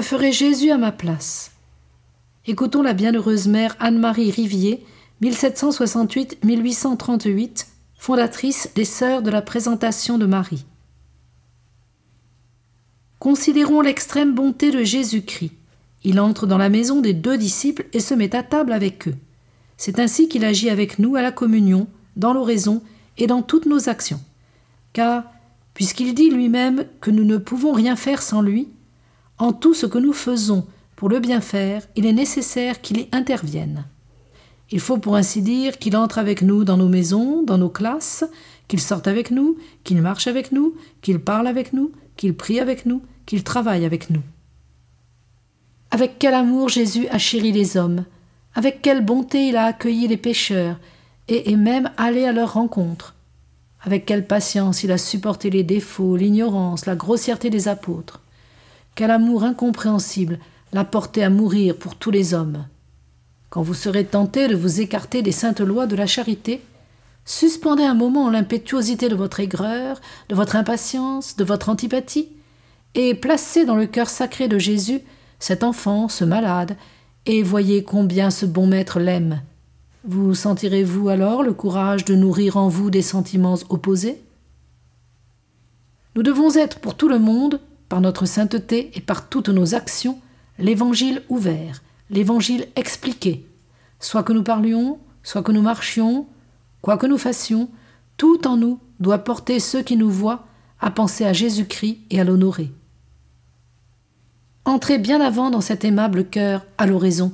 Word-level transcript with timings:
que 0.00 0.06
ferait 0.06 0.32
Jésus 0.32 0.70
à 0.70 0.78
ma 0.78 0.92
place 0.92 1.50
Écoutons 2.46 2.80
la 2.80 2.94
bienheureuse 2.94 3.48
mère 3.48 3.76
Anne-Marie 3.80 4.30
Rivier, 4.30 4.82
1768-1838, 5.20 7.66
fondatrice 7.98 8.70
des 8.74 8.86
Sœurs 8.86 9.20
de 9.20 9.30
la 9.30 9.42
Présentation 9.42 10.16
de 10.16 10.24
Marie. 10.24 10.64
Considérons 13.18 13.82
l'extrême 13.82 14.34
bonté 14.34 14.70
de 14.70 14.82
Jésus-Christ. 14.82 15.52
Il 16.02 16.18
entre 16.18 16.46
dans 16.46 16.56
la 16.56 16.70
maison 16.70 17.02
des 17.02 17.12
deux 17.12 17.36
disciples 17.36 17.84
et 17.92 18.00
se 18.00 18.14
met 18.14 18.34
à 18.34 18.42
table 18.42 18.72
avec 18.72 19.06
eux. 19.06 19.16
C'est 19.76 19.98
ainsi 19.98 20.30
qu'il 20.30 20.46
agit 20.46 20.70
avec 20.70 20.98
nous 20.98 21.16
à 21.16 21.20
la 21.20 21.30
communion, 21.30 21.88
dans 22.16 22.32
l'oraison 22.32 22.82
et 23.18 23.26
dans 23.26 23.42
toutes 23.42 23.66
nos 23.66 23.90
actions. 23.90 24.22
Car, 24.94 25.24
puisqu'il 25.74 26.14
dit 26.14 26.30
lui-même 26.30 26.86
que 27.02 27.10
nous 27.10 27.24
ne 27.24 27.36
pouvons 27.36 27.72
rien 27.72 27.96
faire 27.96 28.22
sans 28.22 28.40
lui, 28.40 28.70
en 29.40 29.52
tout 29.52 29.74
ce 29.74 29.86
que 29.86 29.98
nous 29.98 30.12
faisons 30.12 30.66
pour 30.96 31.08
le 31.08 31.18
bien 31.18 31.40
faire, 31.40 31.82
il 31.96 32.04
est 32.04 32.12
nécessaire 32.12 32.80
qu'il 32.80 32.98
y 32.98 33.08
intervienne. 33.10 33.86
Il 34.70 34.80
faut 34.80 34.98
pour 34.98 35.16
ainsi 35.16 35.40
dire 35.40 35.78
qu'il 35.78 35.96
entre 35.96 36.18
avec 36.18 36.42
nous 36.42 36.62
dans 36.62 36.76
nos 36.76 36.88
maisons, 36.88 37.42
dans 37.42 37.58
nos 37.58 37.70
classes, 37.70 38.24
qu'il 38.68 38.80
sorte 38.80 39.08
avec 39.08 39.30
nous, 39.30 39.56
qu'il 39.82 40.00
marche 40.02 40.26
avec 40.26 40.52
nous, 40.52 40.74
qu'il 41.00 41.18
parle 41.18 41.46
avec 41.46 41.72
nous, 41.72 41.90
qu'il 42.16 42.36
prie 42.36 42.60
avec 42.60 42.86
nous, 42.86 43.02
qu'il 43.26 43.42
travaille 43.42 43.84
avec 43.84 44.10
nous. 44.10 44.22
Avec 45.90 46.18
quel 46.18 46.34
amour 46.34 46.68
Jésus 46.68 47.08
a 47.08 47.18
chéri 47.18 47.50
les 47.50 47.76
hommes, 47.76 48.04
avec 48.54 48.82
quelle 48.82 49.04
bonté 49.04 49.48
il 49.48 49.56
a 49.56 49.64
accueilli 49.64 50.06
les 50.06 50.16
pécheurs, 50.16 50.78
et 51.28 51.50
est 51.50 51.56
même 51.56 51.90
allé 51.96 52.26
à 52.26 52.32
leur 52.32 52.52
rencontre, 52.52 53.14
avec 53.80 54.04
quelle 54.04 54.26
patience 54.26 54.84
il 54.84 54.92
a 54.92 54.98
supporté 54.98 55.48
les 55.48 55.64
défauts, 55.64 56.16
l'ignorance, 56.16 56.86
la 56.86 56.94
grossièreté 56.94 57.48
des 57.50 57.68
apôtres, 57.68 58.19
quel 59.00 59.10
amour 59.10 59.44
incompréhensible 59.44 60.38
l'a 60.74 60.84
porté 60.84 61.24
à 61.24 61.30
mourir 61.30 61.74
pour 61.74 61.94
tous 61.94 62.10
les 62.10 62.34
hommes. 62.34 62.66
Quand 63.48 63.62
vous 63.62 63.72
serez 63.72 64.04
tenté 64.04 64.46
de 64.46 64.54
vous 64.54 64.82
écarter 64.82 65.22
des 65.22 65.32
saintes 65.32 65.62
lois 65.62 65.86
de 65.86 65.96
la 65.96 66.06
charité, 66.06 66.60
suspendez 67.24 67.84
un 67.84 67.94
moment 67.94 68.28
l'impétuosité 68.28 69.08
de 69.08 69.14
votre 69.14 69.40
aigreur, 69.40 70.02
de 70.28 70.34
votre 70.34 70.54
impatience, 70.54 71.34
de 71.36 71.44
votre 71.44 71.70
antipathie, 71.70 72.28
et 72.94 73.14
placez 73.14 73.64
dans 73.64 73.74
le 73.74 73.86
cœur 73.86 74.10
sacré 74.10 74.48
de 74.48 74.58
Jésus 74.58 75.00
cet 75.38 75.64
enfant, 75.64 76.10
ce 76.10 76.26
malade, 76.26 76.76
et 77.24 77.42
voyez 77.42 77.82
combien 77.82 78.28
ce 78.28 78.44
bon 78.44 78.66
maître 78.66 79.00
l'aime. 79.00 79.40
Vous 80.04 80.34
sentirez-vous 80.34 81.08
alors 81.08 81.42
le 81.42 81.54
courage 81.54 82.04
de 82.04 82.14
nourrir 82.14 82.58
en 82.58 82.68
vous 82.68 82.90
des 82.90 83.00
sentiments 83.00 83.56
opposés? 83.70 84.22
Nous 86.16 86.22
devons 86.22 86.54
être 86.54 86.80
pour 86.80 86.96
tout 86.96 87.08
le 87.08 87.18
monde, 87.18 87.60
par 87.90 88.00
notre 88.00 88.24
sainteté 88.24 88.90
et 88.94 89.00
par 89.00 89.28
toutes 89.28 89.48
nos 89.48 89.74
actions, 89.74 90.18
l'évangile 90.58 91.22
ouvert, 91.28 91.82
l'évangile 92.08 92.68
expliqué. 92.76 93.44
Soit 93.98 94.22
que 94.22 94.32
nous 94.32 94.44
parlions, 94.44 95.00
soit 95.24 95.42
que 95.42 95.52
nous 95.52 95.60
marchions, 95.60 96.26
quoi 96.82 96.96
que 96.96 97.06
nous 97.06 97.18
fassions, 97.18 97.68
tout 98.16 98.46
en 98.46 98.56
nous 98.56 98.78
doit 99.00 99.18
porter 99.18 99.58
ceux 99.58 99.82
qui 99.82 99.96
nous 99.96 100.10
voient 100.10 100.46
à 100.80 100.92
penser 100.92 101.24
à 101.24 101.32
Jésus-Christ 101.32 101.98
et 102.10 102.20
à 102.20 102.24
l'honorer. 102.24 102.70
Entrez 104.64 104.98
bien 104.98 105.20
avant 105.20 105.50
dans 105.50 105.60
cet 105.60 105.84
aimable 105.84 106.24
cœur 106.24 106.64
à 106.78 106.86
l'oraison, 106.86 107.32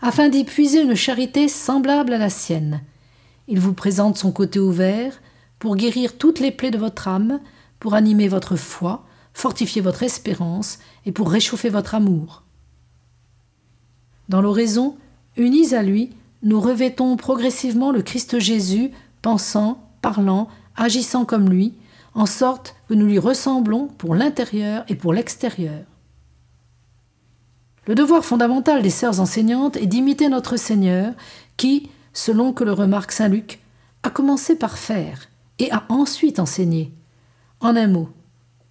afin 0.00 0.28
d'y 0.28 0.44
puiser 0.44 0.82
une 0.82 0.94
charité 0.94 1.48
semblable 1.48 2.12
à 2.12 2.18
la 2.18 2.30
sienne. 2.30 2.80
Il 3.48 3.58
vous 3.58 3.72
présente 3.74 4.16
son 4.16 4.30
côté 4.30 4.60
ouvert 4.60 5.20
pour 5.58 5.74
guérir 5.74 6.16
toutes 6.16 6.38
les 6.38 6.52
plaies 6.52 6.70
de 6.70 6.78
votre 6.78 7.08
âme, 7.08 7.40
pour 7.80 7.94
animer 7.94 8.28
votre 8.28 8.54
foi, 8.56 9.05
fortifier 9.36 9.82
votre 9.82 10.02
espérance 10.02 10.78
et 11.04 11.12
pour 11.12 11.30
réchauffer 11.30 11.68
votre 11.68 11.94
amour. 11.94 12.42
Dans 14.30 14.40
l'oraison, 14.40 14.96
unis 15.36 15.74
à 15.74 15.82
lui, 15.82 16.08
nous 16.42 16.58
revêtons 16.58 17.16
progressivement 17.16 17.92
le 17.92 18.00
Christ 18.00 18.38
Jésus, 18.38 18.92
pensant, 19.20 19.86
parlant, 20.00 20.48
agissant 20.74 21.26
comme 21.26 21.50
lui, 21.50 21.74
en 22.14 22.24
sorte 22.24 22.76
que 22.88 22.94
nous 22.94 23.04
lui 23.04 23.18
ressemblons 23.18 23.88
pour 23.98 24.14
l'intérieur 24.14 24.86
et 24.88 24.94
pour 24.94 25.12
l'extérieur. 25.12 25.84
Le 27.86 27.94
devoir 27.94 28.24
fondamental 28.24 28.82
des 28.82 28.88
sœurs 28.88 29.20
enseignantes 29.20 29.76
est 29.76 29.84
d'imiter 29.84 30.30
notre 30.30 30.56
Seigneur, 30.56 31.12
qui, 31.58 31.90
selon 32.14 32.54
que 32.54 32.64
le 32.64 32.72
remarque 32.72 33.12
saint 33.12 33.28
Luc, 33.28 33.60
a 34.02 34.08
commencé 34.08 34.56
par 34.56 34.78
faire 34.78 35.28
et 35.58 35.70
a 35.72 35.84
ensuite 35.90 36.38
enseigné. 36.38 36.90
En 37.60 37.76
un 37.76 37.86
mot, 37.86 38.08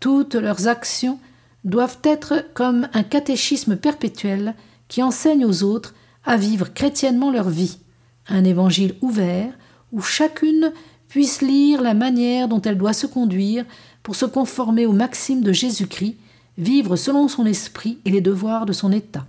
toutes 0.06 0.36
leurs 0.36 0.68
actions 0.68 1.18
doivent 1.64 1.98
être 2.04 2.46
comme 2.54 2.88
un 2.94 3.02
catéchisme 3.02 3.76
perpétuel 3.76 4.54
qui 4.88 5.02
enseigne 5.02 5.46
aux 5.46 5.64
autres 5.64 5.96
à 6.24 6.38
vivre 6.38 6.72
chrétiennement 6.72 7.32
leur 7.32 7.50
vie, 7.50 7.80
un 8.28 8.44
évangile 8.44 8.94
ouvert 9.02 9.52
où 9.92 10.02
chacune 10.02 10.72
puisse 11.08 11.42
lire 11.42 11.82
la 11.82 11.96
manière 11.96 12.48
dont 12.48 12.62
elle 12.62 12.78
doit 12.78 12.94
se 12.94 13.08
conduire 13.08 13.66
pour 14.04 14.16
se 14.16 14.26
conformer 14.28 14.86
aux 14.86 14.94
maximes 14.94 15.42
de 15.42 15.52
Jésus-Christ 15.52 16.18
vivre 16.60 16.98
selon 16.98 17.28
son 17.28 17.48
esprit 17.48 17.98
et 18.06 18.12
les 18.12 18.22
devoirs 18.22 18.68
de 18.68 18.74
son 18.74 18.92
état. 18.92 19.26